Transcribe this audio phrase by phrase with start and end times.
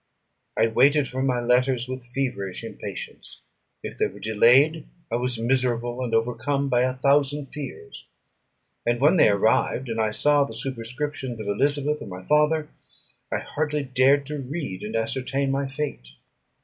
[0.57, 3.41] I waited for my letters with feverish impatience:
[3.83, 8.07] if they were delayed, I was miserable, and overcome by a thousand fears;
[8.83, 12.69] and when they arrived, and I saw the superscription of Elizabeth or my father,
[13.31, 16.07] I hardly dared to read and ascertain my fate.